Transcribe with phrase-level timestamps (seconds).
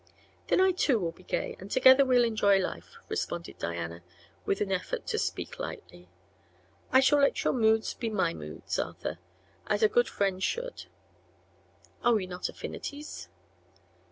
[0.47, 4.01] "Then I too will be gay, and together we'll enjoy life," responded Diana,
[4.47, 6.07] with an effort to speak lightly.
[6.91, 9.19] "I shall let your moods be my moods, Arthur,
[9.67, 10.85] as a good friend should.
[12.03, 13.29] Are we not affinities?"